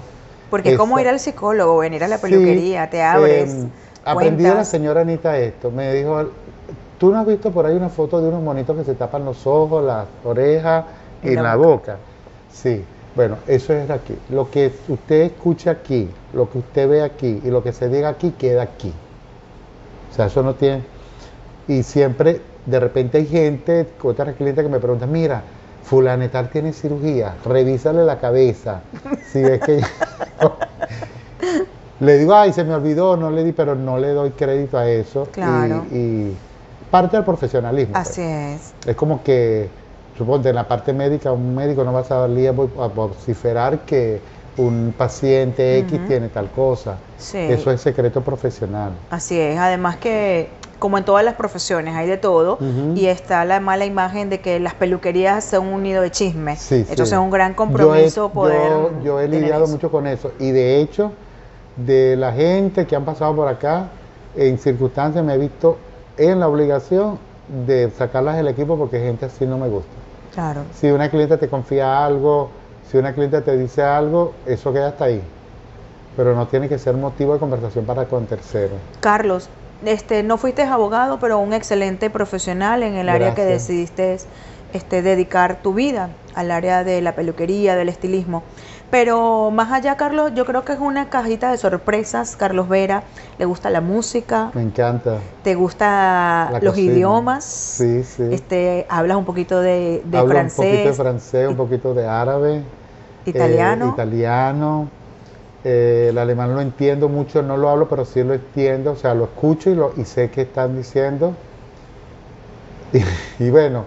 [0.51, 3.55] Porque cómo ir al psicólogo, venir a la peluquería, te abres.
[3.55, 3.69] Eh,
[4.05, 6.23] aprendí de la señora Anita esto, me dijo,
[6.99, 9.47] ¿tú no has visto por ahí una foto de unos monitos que se tapan los
[9.47, 10.85] ojos, las orejas
[11.23, 11.97] y la, boca?
[12.53, 12.85] Sí,
[13.17, 14.19] bueno, eso es aquí.
[14.29, 18.11] Lo que usted escucha aquí, lo que usted ve aquí y lo que se diga
[18.11, 18.93] aquí queda aquí.
[20.11, 20.83] O sea, eso no tiene
[21.69, 25.43] y siempre, de repente hay gente, otras clientes que me preguntan, mira,
[25.85, 28.81] fulanetal tiene cirugía, revísale la cabeza.
[29.33, 29.83] Si ves que
[32.01, 34.89] le digo, ay, se me olvidó, no le di, pero no le doy crédito a
[34.89, 35.29] eso.
[35.33, 35.85] Claro.
[35.93, 36.33] Y,
[36.91, 37.93] parte del profesionalismo.
[37.93, 38.09] Pues.
[38.09, 38.75] Así es.
[38.87, 39.69] Es como que,
[40.17, 44.21] suponte, en la parte médica, un médico no va a salir a vociferar que
[44.57, 46.97] un paciente X tiene tal cosa.
[47.17, 47.39] Sí.
[47.39, 48.93] Eso es secreto profesional.
[49.11, 49.59] Así es.
[49.59, 50.49] Además que
[50.79, 52.59] como en todas las profesiones, hay de todo,
[52.95, 56.61] y está la mala imagen de que las peluquerías son un nido de chismes.
[56.61, 58.73] Sí, Entonces es un gran compromiso yo he, poder.
[59.03, 61.13] Yo, he lidiado mucho con eso, y de hecho,
[61.77, 63.89] de la gente que han pasado por acá,
[64.37, 65.79] en circunstancias me he visto
[66.17, 67.19] en la obligación
[67.67, 69.91] de sacarlas del equipo porque gente así no me gusta.
[70.35, 70.63] Claro.
[70.75, 72.51] Si una cliente te confía algo,
[72.91, 75.23] si una cliente te dice algo, eso queda hasta ahí.
[76.17, 78.79] Pero no tiene que ser motivo de conversación para con terceros.
[79.01, 79.49] Carlos,
[79.85, 84.19] este, no fuiste abogado, pero un excelente profesional en el área que decidiste
[84.73, 88.43] este, dedicar tu vida, al área de la peluquería, del estilismo.
[88.91, 92.37] Pero más allá, Carlos, yo creo que es una cajita de sorpresas.
[92.37, 93.03] Carlos Vera,
[93.39, 94.51] le gusta la música.
[94.55, 95.19] Me encanta.
[95.43, 97.45] ¿Te gusta los idiomas?
[97.45, 98.25] Sí, sí.
[98.31, 100.59] Este, hablas un poquito de, de francés.
[100.59, 102.63] Un poquito de francés, un poquito de árabe.
[103.27, 103.87] Italiano.
[103.87, 104.89] Eh, italiano.
[105.65, 109.15] Eh, el alemán lo entiendo mucho, no lo hablo, pero sí lo entiendo, o sea,
[109.15, 111.35] lo escucho y, lo, y sé qué están diciendo.
[113.39, 113.85] Y, bueno,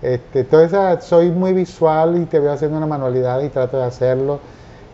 [0.00, 4.38] este, entonces soy muy visual y te veo haciendo una manualidad y trato de hacerlo.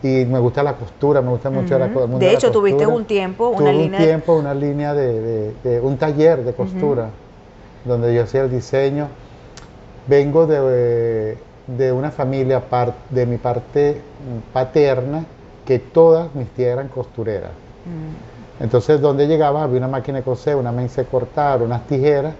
[0.01, 2.17] Y me gusta la costura, me gusta mucho la, costura.
[2.17, 3.99] De hecho, tuviste un tiempo, una línea.
[3.99, 7.09] Un tiempo, una línea de, un taller de costura,
[7.85, 9.07] donde yo hacía el diseño.
[10.07, 12.61] Vengo de, de una familia
[13.09, 14.01] de mi parte
[14.53, 15.25] paterna
[15.65, 17.51] que todas mis tías eran costureras.
[17.85, 18.63] Mm.
[18.63, 22.33] Entonces, donde llegaba había una máquina de coser, una mesa de cortar, unas tijeras,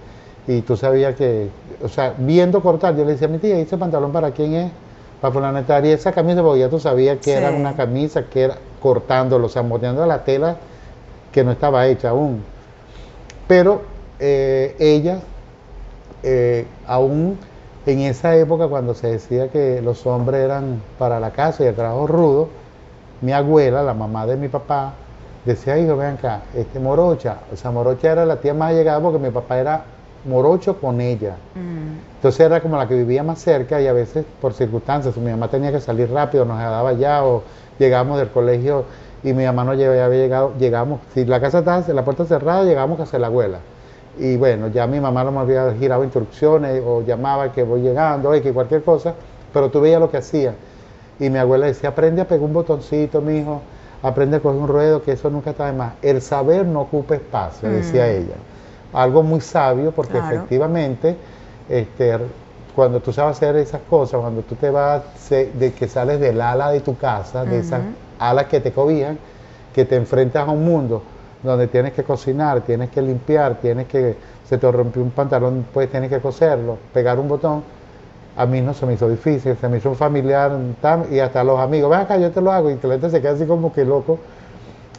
[0.46, 1.50] y tú sabías que,
[1.82, 4.72] o sea, viendo cortar, yo le decía a mi tía, ¿ese pantalón para quién es?
[5.20, 8.56] Para fulana y esa camisa, porque ya tú sabías que era una camisa que era
[8.80, 10.56] cortándolo, o sea, moldeando la tela
[11.32, 12.42] que no estaba hecha aún.
[13.48, 13.82] Pero
[14.20, 15.20] eh, ella,
[16.22, 17.38] eh, aún
[17.86, 21.74] en esa época, cuando se decía que los hombres eran para la casa y el
[21.74, 22.48] trabajo rudo,
[23.20, 24.94] mi abuela, la mamá de mi papá,
[25.44, 29.18] decía, hijo, ven acá, este Morocha, o sea, Morocha era la tía más llegada porque
[29.18, 29.84] mi papá era
[30.26, 31.36] morocho con ella.
[31.54, 32.16] Mm.
[32.16, 35.48] Entonces era como la que vivía más cerca y a veces por circunstancias, mi mamá
[35.48, 37.42] tenía que salir rápido, nos quedaba ya o
[37.78, 38.84] llegábamos del colegio
[39.22, 42.98] y mi mamá no había llegado, llegamos, si la casa estaba, la puerta cerrada, llegamos
[42.98, 43.58] a casa la abuela.
[44.18, 48.30] Y bueno, ya mi mamá no me había girado instrucciones o llamaba que voy llegando,
[48.30, 49.14] que cualquier cosa,
[49.52, 50.54] pero tú veías lo que hacía.
[51.18, 53.62] Y mi abuela decía, aprende a pegar un botoncito, mi hijo,
[54.02, 55.94] aprende a coger un ruedo, que eso nunca está de más.
[56.02, 58.10] El saber no ocupa espacio, decía mm.
[58.10, 58.36] ella.
[58.92, 61.16] algo muy sabio, porque efectivamente,
[61.68, 62.18] este,
[62.74, 66.70] cuando tú sabes hacer esas cosas, cuando tú te vas, de que sales del ala
[66.70, 67.80] de tu casa, de esas
[68.18, 69.18] alas que te cobijan,
[69.74, 71.02] que te enfrentas a un mundo
[71.42, 74.16] donde tienes que cocinar, tienes que limpiar, tienes que,
[74.48, 77.62] se te rompió un pantalón, pues tienes que coserlo, pegar un botón,
[78.36, 80.52] a mí no se me hizo difícil, se me hizo un familiar
[81.10, 83.32] y hasta los amigos, ven acá, yo te lo hago, y el cliente se queda
[83.32, 84.18] así como que loco.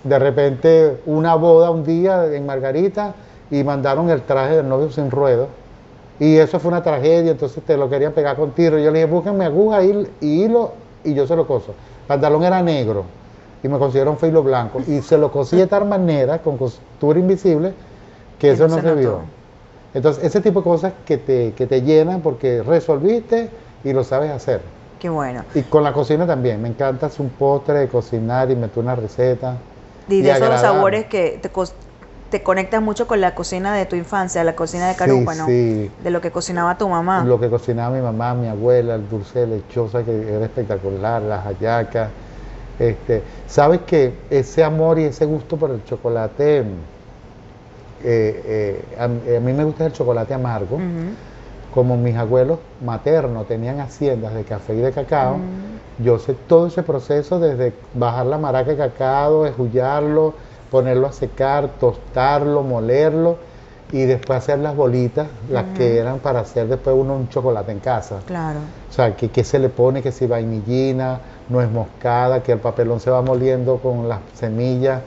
[0.03, 3.13] De repente, una boda un día en Margarita
[3.51, 5.47] y mandaron el traje del novio sin ruedo.
[6.19, 8.79] Y eso fue una tragedia, entonces te lo querían pegar con tiro.
[8.79, 10.71] Yo le dije, búsquenme aguja y, hilo
[11.03, 11.71] y yo se lo coso.
[12.01, 13.03] El pantalón era negro
[13.61, 14.81] y me consiguieron filo blanco.
[14.87, 17.73] Y se lo cosí de tal manera, con costura invisible,
[18.39, 19.21] que eso no se, vio.
[19.93, 23.49] Entonces, ese tipo de cosas que te, que te llenan porque resolviste
[23.83, 24.61] y lo sabes hacer.
[24.99, 25.43] Qué bueno.
[25.53, 26.61] Y con la cocina también.
[26.61, 29.57] Me encanta hacer un postre, de cocinar y meter una receta.
[30.09, 31.51] Y de esos sabores que te,
[32.29, 36.09] te conectas mucho con la cocina de tu infancia, la cocina de Carúpano, sí, de
[36.09, 37.23] lo que cocinaba tu mamá.
[37.23, 41.43] Lo que cocinaba mi mamá, mi abuela, el dulce de lechosa que era espectacular, las
[41.45, 42.09] hallacas.
[42.79, 46.63] Este, Sabes que ese amor y ese gusto por el chocolate,
[48.03, 50.77] eh, eh, a, mí me gusta el chocolate amargo.
[51.73, 55.37] Como mis abuelos maternos tenían haciendas de café y de cacao,
[55.99, 60.33] yo sé todo ese proceso desde bajar la maraca de cacao, esjullarlo,
[60.71, 63.37] ponerlo a secar, tostarlo, molerlo
[63.91, 67.79] y después hacer las bolitas, las que eran para hacer después uno un chocolate en
[67.79, 68.19] casa.
[68.25, 68.59] Claro.
[68.89, 73.09] O sea, que, se le pone, que si vainillina, nuez moscada, que el papelón se
[73.09, 75.01] va moliendo con las semillas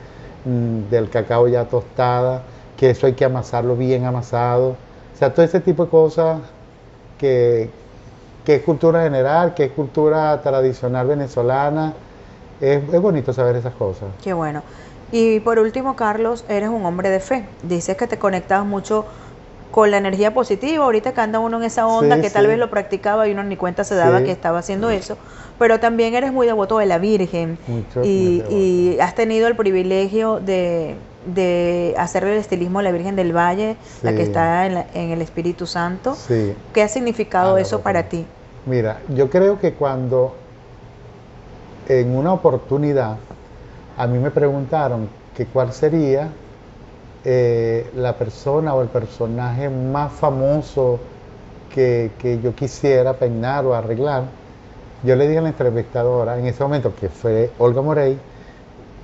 [0.44, 2.42] mm, del cacao ya tostada,
[2.80, 4.70] que eso hay que amasarlo bien amasado.
[4.70, 6.40] O sea, todo ese tipo de cosas
[7.18, 7.68] que,
[8.42, 11.92] que es cultura general, que es cultura tradicional venezolana.
[12.58, 14.08] Es, es bonito saber esas cosas.
[14.24, 14.62] Qué bueno.
[15.12, 17.44] Y por último, Carlos, eres un hombre de fe.
[17.62, 19.04] Dices que te conectabas mucho
[19.70, 20.82] con la energía positiva.
[20.82, 23.58] Ahorita que anda uno en esa onda que tal vez lo practicaba y uno ni
[23.58, 25.18] cuenta se daba que estaba haciendo eso.
[25.58, 27.58] Pero también eres muy devoto de la Virgen.
[28.02, 33.76] y, has tenido el privilegio de, de hacer el estilismo de la Virgen del Valle,
[34.02, 36.16] la que está en, el Espíritu Santo.
[36.72, 38.26] ¿Qué ha significado ah, eso para ti?
[38.66, 40.34] Mira, yo creo que cuando
[41.88, 43.16] en una oportunidad
[43.96, 46.30] a mí me preguntaron que cuál sería
[47.24, 50.98] eh, la persona o el personaje más famoso
[51.74, 52.10] que,
[52.42, 54.24] yo quisiera peinar o arreglar.
[55.02, 58.18] Yo le dije a la entrevistadora en ese momento, que fue Olga Morey,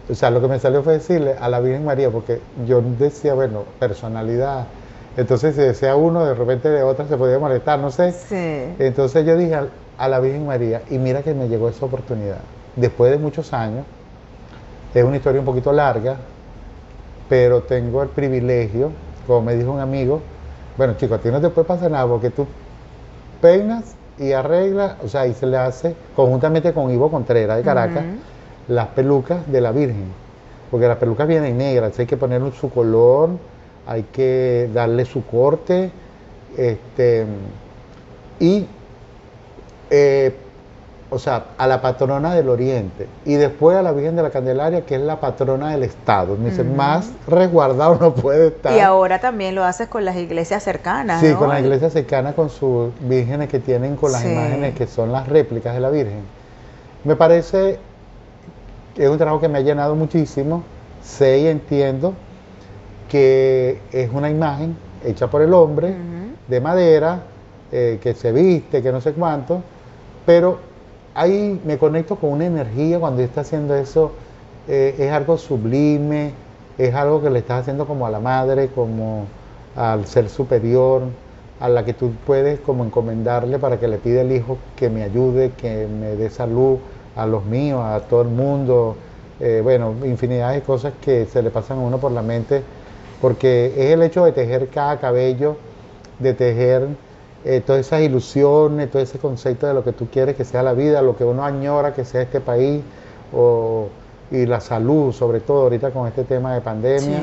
[0.09, 3.35] o sea, lo que me salió fue decirle a la Virgen María, porque yo decía,
[3.35, 4.67] bueno, personalidad.
[5.17, 8.13] Entonces, si decía uno, de repente de otra se podía molestar, no sé.
[8.79, 9.59] Entonces yo dije
[9.99, 12.39] a la Virgen María, y mira que me llegó esa oportunidad.
[12.77, 13.85] Después de muchos años,
[14.95, 16.17] es una historia un poquito larga,
[17.29, 18.93] pero tengo el privilegio,
[19.27, 20.21] como me dijo un amigo,
[20.77, 22.47] bueno chicos, a ti no te puede pasar nada porque tú
[23.41, 28.05] peinas y arreglas, o sea, y se le hace conjuntamente con Ivo Contreras de Caracas,
[28.69, 30.07] las pelucas de la Virgen,
[30.71, 33.31] porque las pelucas vienen negras, hay que ponerle su color,
[33.87, 35.91] hay que darle su corte,
[36.57, 37.27] este,
[38.41, 38.67] y
[39.91, 40.35] eh,
[41.09, 44.85] o sea, a la patrona del Oriente y después a la Virgen de la Candelaria,
[44.85, 46.37] que es la patrona del Estado.
[46.37, 48.73] Me dice, más resguardado no puede estar.
[48.73, 51.21] Y ahora también lo haces con las iglesias cercanas.
[51.21, 55.13] Sí, con las iglesias cercanas, con sus vírgenes que tienen, con las imágenes que son
[55.13, 56.23] las réplicas de la Virgen.
[57.05, 57.79] Me parece
[58.97, 60.63] es un trabajo que me ha llenado muchísimo.
[61.03, 62.15] Sé y entiendo
[63.09, 65.95] que es una imagen hecha por el hombre,
[66.49, 67.23] de madera,
[67.73, 69.63] eh, que se viste, que no sé cuánto,
[70.25, 70.59] pero
[71.15, 74.13] ahí me conecto con una energía cuando está haciendo eso,
[74.69, 76.33] eh, es algo sublime,
[76.79, 79.27] es algo que le estás haciendo como a la madre, como
[79.77, 81.03] al ser superior,
[81.61, 85.03] a la que tú puedes como encomendarle para que le pida el hijo que me
[85.03, 86.79] ayude, que me dé salud
[87.17, 88.97] a los míos, a todo el mundo,
[89.41, 92.63] eh, bueno, infinidad de cosas que se le pasan a uno por la mente,
[93.21, 95.57] porque es el hecho de tejer cada cabello,
[96.19, 96.89] de tejer
[97.45, 100.73] eh, todas esas ilusiones, todo ese concepto de lo que tú quieres que sea la
[100.73, 102.83] vida, lo que uno añora que sea este país,
[104.31, 107.23] y la salud, sobre todo ahorita con este tema de pandemia.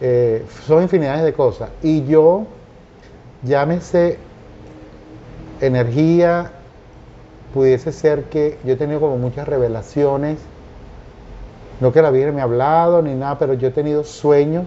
[0.00, 1.70] Eh, son infinidades de cosas.
[1.82, 2.44] Y yo,
[3.42, 4.18] llámese
[5.60, 6.50] energía,
[7.52, 10.38] pudiese ser que yo he tenido como muchas revelaciones,
[11.80, 14.66] no que la Virgen me ha hablado ni nada, pero yo he tenido sueños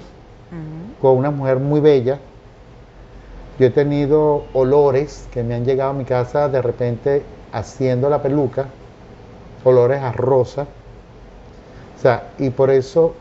[1.02, 2.20] con una mujer muy bella,
[3.60, 8.22] yo he tenido olores que me han llegado a mi casa de repente haciendo la
[8.22, 8.68] peluca,
[9.64, 10.68] olores a rosa.
[11.98, 13.16] O sea, y por eso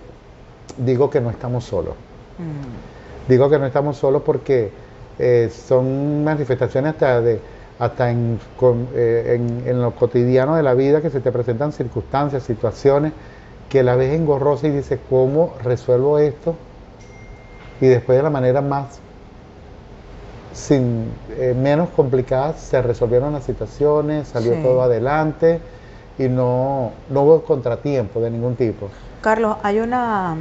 [0.76, 1.94] digo que no estamos solos.
[2.38, 3.28] Mm.
[3.30, 4.70] Digo que no estamos solos porque
[5.18, 7.40] eh, son manifestaciones hasta de
[7.78, 8.38] hasta en,
[8.94, 13.12] eh, en, en, lo cotidiano de la vida que se te presentan circunstancias, situaciones
[13.68, 16.54] que la ves engorrosa y dices, ¿cómo resuelvo esto?
[17.80, 19.00] Y después de la manera más
[20.54, 25.60] sin eh, menos complicadas se resolvieron las situaciones, salió todo adelante
[26.16, 28.88] y no, no hubo contratiempo de ningún tipo.
[29.20, 30.36] Carlos, hay una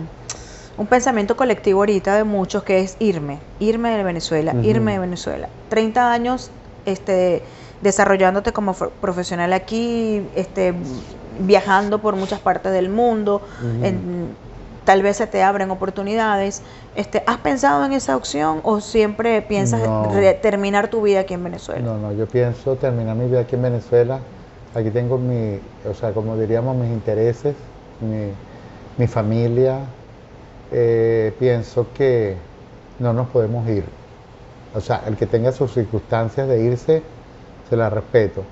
[0.78, 5.48] un pensamiento colectivo ahorita de muchos que es irme, irme de Venezuela, irme de Venezuela.
[5.70, 6.52] 30 años
[6.86, 7.44] este,
[7.82, 10.74] desarrollándote como profesional aquí, este,
[11.40, 13.42] viajando por muchas partes del mundo,
[14.86, 16.62] tal vez se te abren oportunidades.
[16.96, 19.82] Este, ¿Has pensado en esa opción o siempre piensas
[20.42, 21.82] terminar tu vida aquí en Venezuela?
[21.82, 24.20] No, no, yo pienso terminar mi vida aquí en Venezuela.
[24.76, 27.56] Aquí tengo mi, o sea, como diríamos, mis intereses,
[28.02, 28.32] mi,
[28.98, 29.80] mi familia.
[30.72, 32.36] Eh, pienso que
[33.00, 33.86] no nos podemos ir.
[34.76, 37.04] O sea, el que tenga sus circunstancias de irse,
[37.70, 38.44] se la respeto,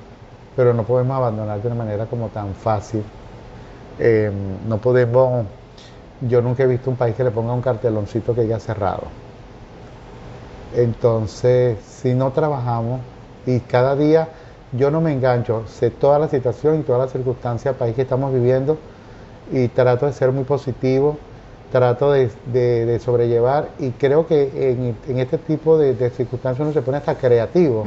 [0.55, 3.03] pero no podemos abandonar de una manera como tan fácil.
[3.99, 4.33] Em,
[4.67, 5.45] no podemos,
[6.21, 9.03] yo nunca he visto un país que le ponga un carteloncito que haya cerrado.
[10.75, 13.01] Entonces, si no trabajamos
[13.45, 14.29] y cada día
[14.71, 18.03] yo no me engancho, sé toda la situación y todas las circunstancias del país que
[18.03, 18.77] estamos viviendo
[19.51, 21.17] y trato de ser muy positivo
[21.71, 27.15] trato de, sobrellevar y creo que en, este tipo de, circunstancias uno se pone hasta
[27.15, 27.85] creativo,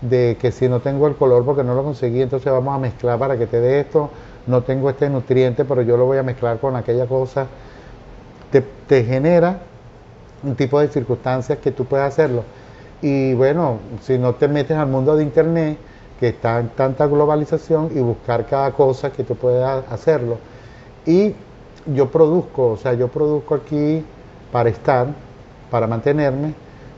[0.00, 3.18] de que si no tengo el color porque no lo conseguí, entonces vamos a mezclar
[3.18, 4.10] para que te dé esto,
[4.46, 7.46] no tengo este nutriente, pero yo lo voy a mezclar con aquella cosa,
[8.86, 9.60] te, genera
[10.42, 12.44] un tipo de circunstancias que tú puedes hacerlo.
[13.00, 15.78] Y bueno, si no te metes al mundo de Internet,
[16.20, 20.38] que está en tanta globalización, y buscar cada cosa que tú puedas hacerlo.
[21.06, 21.34] Y
[21.86, 24.04] yo produzco, o sea, yo produzco aquí
[24.52, 25.08] para estar,
[25.70, 26.54] para mantenerme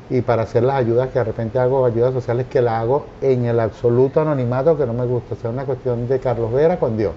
[0.09, 3.44] y para hacer las ayudas que de repente hago, ayudas sociales que la hago en
[3.44, 6.96] el absoluto anonimato que no me gusta, o sea, una cuestión de Carlos Vera con
[6.96, 7.12] Dios.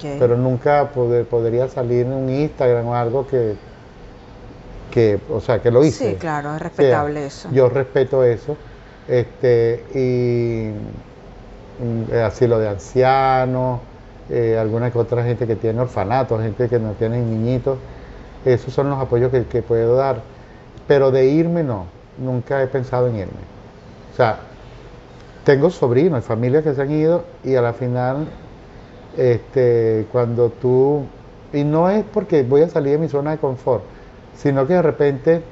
[0.00, 3.56] Pero nunca podría salir en un Instagram o algo que,
[4.90, 6.10] que, o sea, que lo hice.
[6.10, 7.48] Sí, claro, es respetable eso.
[7.52, 8.56] Yo respeto eso.
[9.08, 10.70] Este, y
[12.16, 13.80] así lo de ancianos,
[14.30, 17.78] eh, alguna que otra gente que tiene orfanatos, gente que no tiene niñitos.
[18.44, 20.22] Esos son los apoyos que, puedo dar.
[20.86, 21.86] Pero de irme no,
[22.18, 23.32] nunca he pensado en irme.
[24.12, 24.38] O sea,
[25.44, 28.26] tengo sobrinos, familias que se han ido y a la final,
[29.16, 31.04] este, cuando tú,
[31.52, 33.82] y no es porque voy a salir de mi zona de confort,
[34.36, 35.42] sino que de repente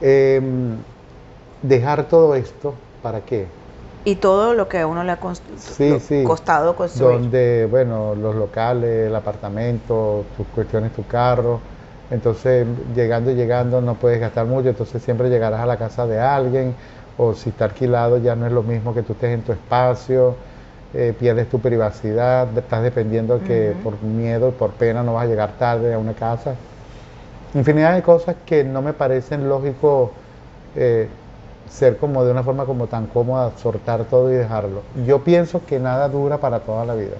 [0.00, 0.76] em,
[1.62, 3.46] dejar todo esto, ¿para qué?
[4.04, 7.20] Y todo lo que a uno le ha costado construir.
[7.20, 11.60] Donde, bueno, los locales, el apartamento, tus cuestiones, tu carro.
[12.10, 16.20] Entonces, llegando y llegando no puedes gastar mucho, entonces siempre llegarás a la casa de
[16.20, 16.74] alguien,
[17.16, 20.34] o si está alquilado ya no es lo mismo que tú estés en tu espacio,
[20.92, 25.52] eh, pierdes tu privacidad, estás dependiendo que por miedo, por pena no vas a llegar
[25.58, 26.54] tarde a una casa.
[27.54, 30.12] Infinidad de cosas que no me parecen lógico
[30.76, 31.08] eh,
[31.68, 34.82] ser como de una forma como tan cómoda, soltar todo y dejarlo.
[35.06, 37.16] Yo pienso que nada dura para toda la vida.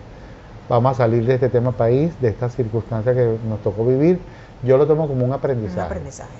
[0.69, 4.19] Vamos a salir de este tema país, de esta circunstancia que nos tocó vivir.
[4.63, 5.81] Yo lo tomo como un aprendizaje.
[5.81, 6.31] Un aprendizaje.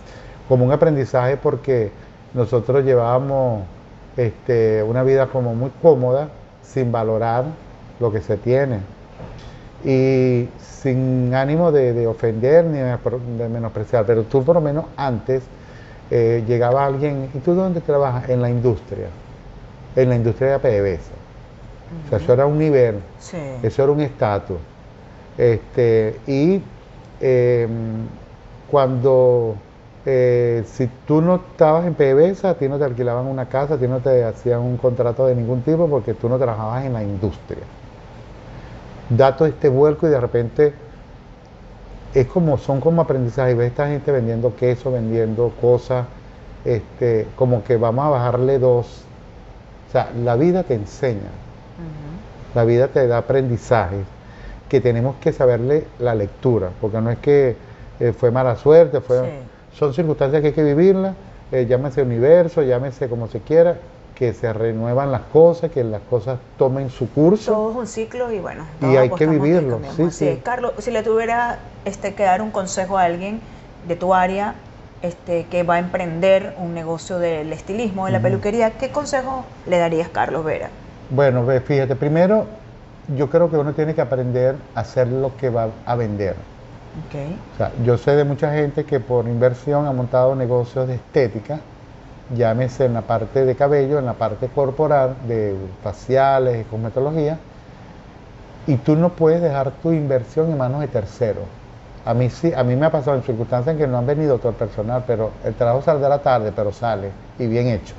[0.49, 1.91] Como un aprendizaje porque
[2.33, 3.63] nosotros llevábamos
[4.17, 6.29] este, una vida como muy cómoda,
[6.63, 7.45] sin valorar
[8.01, 8.81] lo que se tiene.
[9.85, 15.43] Y sin ánimo de, de ofender ni de menospreciar, pero tú por lo menos antes
[16.11, 18.29] eh, llegaba alguien, ¿y tú dónde trabajas?
[18.29, 19.09] En la industria,
[19.97, 21.15] en la industria de PDVSA.
[22.07, 23.01] O sea, eso era un nivel,
[23.63, 24.59] eso era un estatus.
[25.39, 26.63] Este, y
[27.21, 27.71] em,
[28.71, 29.57] cuando,
[30.05, 33.77] eh, si tú no estabas en PDVSA, a ti no te alquilaban una casa, a
[33.79, 37.03] ti no te hacían un contrato de ningún tipo porque tú no trabajabas en la
[37.03, 37.63] industria.
[39.09, 40.84] Dato este vuelco y de repente
[42.15, 43.55] es como, son como aprendizaje.
[43.55, 46.07] Ves esta gente vendiendo queso, vendiendo cosas,
[46.65, 49.03] este, como que vamos a bajarle dos.
[49.89, 51.31] O sea, la vida te enseña,
[52.55, 53.99] la vida te da aprendizaje,
[54.69, 57.57] que tenemos que saberle la lectura, porque no es que
[58.01, 59.41] eh, fue mala suerte, fue,
[59.73, 61.15] son circunstancias que hay que vivirlas,
[61.53, 63.77] eh, llámese universo, llámese como se quiera,
[64.15, 67.53] que se renuevan las cosas, que las cosas tomen su curso.
[67.53, 68.65] Todo es un ciclo y bueno.
[68.81, 69.81] Y hay que vivirlo.
[69.97, 70.41] Sí, sí.
[70.43, 73.41] Carlos, si le tuviera este, que dar un consejo a alguien
[73.89, 74.55] de tu área
[75.03, 79.79] este, que va a emprender un negocio del estilismo, de la peluquería, ¿qué consejo le
[79.79, 80.71] darías, Carlos Vera?
[81.11, 82.47] Bueno, fíjate, primero
[83.17, 86.37] yo creo que uno tiene que aprender a hacer lo que va a vender.
[87.55, 91.61] O sea, yo sé de mucha gente que por inversión ha montado negocios de estética,
[92.35, 97.39] llámese en la parte de cabello, en la parte corporal, de faciales, de cosmetología,
[98.67, 101.45] y tú no puedes dejar tu inversión en manos de terceros.
[102.07, 104.39] A mí sí, a mí me ha pasado en circunstancias en que no han venido
[104.39, 107.95] todo el personal, pero el trabajo la tarde, pero sale y bien hecho.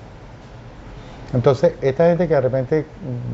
[1.34, 2.86] Entonces, esta gente que de repente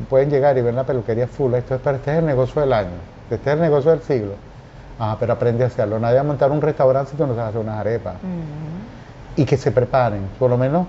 [0.08, 2.72] pueden llegar y ver la peluquería full, esto es, para este es el negocio del
[2.72, 2.88] año,
[3.30, 4.32] este es el negocio del siglo.
[4.98, 5.98] Ah, pero aprende a hacerlo.
[5.98, 8.14] Nadie va a montar un restaurante si tú no sabes hacer unas arepas.
[9.36, 10.86] Y que se preparen, por lo menos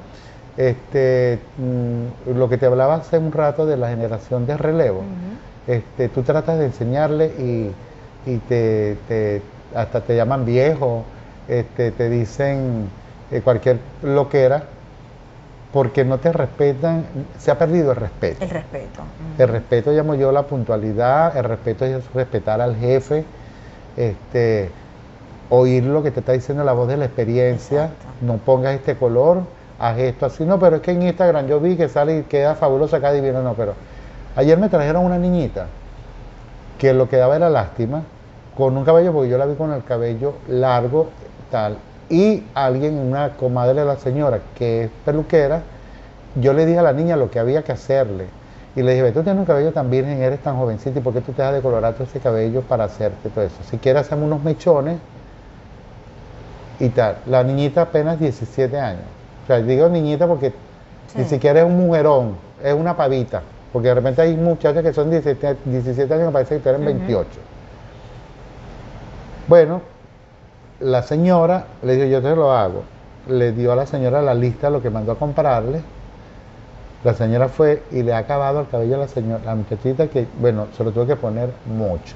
[0.57, 5.03] este, mm, lo que te hablaba hace un rato de la generación de relevo.
[5.65, 7.71] este, tú tratas de enseñarle y,
[8.25, 9.41] y te,
[9.75, 11.03] hasta te llaman viejo,
[11.47, 12.89] este, te dicen
[13.31, 14.63] eh, cualquier loquera
[15.71, 17.05] porque no te respetan,
[17.39, 18.43] se ha perdido el respeto.
[18.43, 19.01] El respeto.
[19.39, 23.25] El respeto llamo yo la puntualidad, el respeto es respetar al jefe,
[23.97, 24.69] este,
[25.49, 27.91] oír lo que te está diciendo la voz de la experiencia,
[28.21, 29.41] no pongas este color,
[29.79, 32.55] haz esto así, no, pero es que en Instagram yo vi que sale y queda
[32.55, 33.73] fabulosa acá divino, no, pero
[34.35, 35.67] ayer me trajeron una niñita
[36.77, 38.03] que lo que daba era lástima,
[38.55, 41.09] con un cabello, porque yo la vi con el cabello largo,
[41.49, 41.77] tal,
[42.09, 45.63] y alguien, una comadre de la señora que es peluquera,
[46.35, 48.27] yo le dije a la niña lo que había que hacerle.
[48.75, 51.21] Y le dije, tú tienes un cabello tan virgen, eres tan jovencita, ¿y por qué
[51.21, 53.57] tú te has decolorar todo ese cabello para hacerte todo eso?
[53.69, 54.97] Si quieres, hacemos unos mechones
[56.79, 57.17] y tal.
[57.27, 59.03] La niñita apenas 17 años.
[59.43, 60.53] O sea, digo niñita porque
[61.15, 63.41] ni siquiera es un mujerón, es una pavita.
[63.71, 67.29] Porque de repente hay muchachas que son 17, 17 años, me parece que tienen 28.
[69.47, 69.81] Bueno,
[70.79, 72.83] la señora le dijo, yo te lo hago.
[73.27, 75.81] Le dio a la señora la lista de lo que mandó a comprarle
[77.03, 80.25] la señora fue y le ha acabado el cabello a la señora, la muchachita que,
[80.39, 82.15] bueno, se lo tuvo que poner mucho.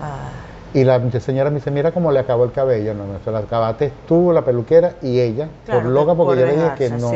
[0.00, 0.49] Ah.
[0.72, 3.40] Y la señora me dice, mira cómo le acabó el cabello, no, no, se la
[3.40, 7.12] acabaste tú, la peluquera y ella, por loca, porque yo le dije que no.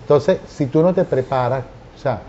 [0.00, 1.64] Entonces, si tú no te preparas,
[1.96, 2.20] o sea,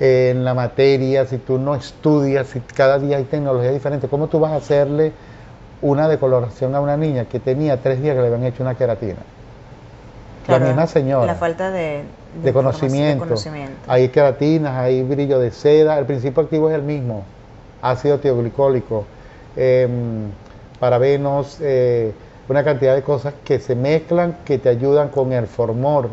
[0.00, 4.40] en la materia, si tú no estudias, si cada día hay tecnología diferente, ¿cómo tú
[4.40, 5.12] vas a hacerle
[5.82, 9.18] una decoloración a una niña que tenía tres días que le habían hecho una queratina?
[10.48, 11.26] la misma señora.
[11.26, 12.02] La falta de,
[12.42, 13.34] de, conocimiento.
[13.86, 15.98] Hay queratinas, hay brillo de seda.
[15.98, 17.24] El principio activo es el mismo.
[17.80, 19.04] Ácido tioglicólico,
[19.56, 20.30] em,
[20.80, 22.12] parabenos, eh,
[22.48, 26.08] una cantidad de cosas que se mezclan que te ayudan con el formor.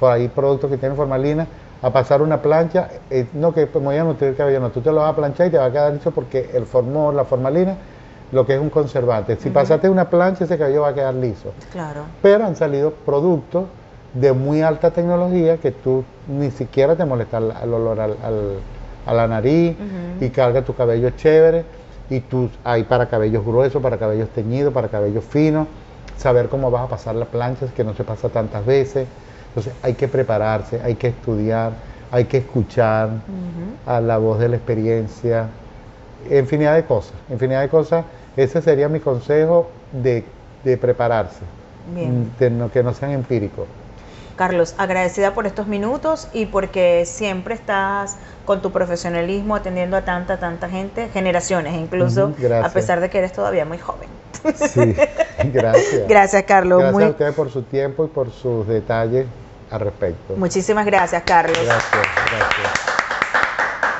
[0.00, 1.46] Hay productos que tienen formalina
[1.82, 4.80] a pasar una plancha, eh, no que me voy a nutrir el cabello, no, tú
[4.80, 7.24] te lo vas a planchar y te va a quedar liso porque el formor, la
[7.24, 7.76] formalina,
[8.32, 9.36] lo que es un conservante.
[9.36, 11.52] Si pasaste una plancha, ese cabello va a quedar liso.
[11.72, 12.02] Claro.
[12.22, 13.64] Pero han salido productos
[14.14, 18.16] de muy alta tecnología que tú ni siquiera te molesta el, olor al,
[19.06, 19.76] a la nariz
[20.20, 21.64] y carga tu cabello chévere.
[22.10, 25.66] Y tú hay para cabellos gruesos, para cabellos teñidos, para cabellos finos.
[26.16, 29.06] Saber cómo vas a pasar la plancha, que no se pasa tantas veces.
[29.48, 31.72] Entonces hay que prepararse, hay que estudiar,
[32.10, 33.10] hay que escuchar
[33.86, 35.46] a la voz de la experiencia,
[36.30, 38.04] infinidad de cosas, infinidad de cosas
[38.36, 40.24] ese sería mi consejo de,
[40.76, 41.40] prepararse,
[42.38, 43.66] De que no sean empíricos.
[44.40, 48.16] Carlos, agradecida por estos minutos y porque siempre estás
[48.46, 52.32] con tu profesionalismo atendiendo a tanta, tanta gente, generaciones incluso,
[52.64, 54.08] a pesar de que eres todavía muy joven.
[54.54, 54.96] Sí,
[55.52, 56.08] gracias.
[56.08, 56.80] Gracias, Carlos.
[56.80, 59.26] Gracias a ustedes por su tiempo y por sus detalles
[59.70, 60.34] al respecto.
[60.38, 61.58] Muchísimas gracias, Carlos.
[61.62, 62.89] Gracias, gracias.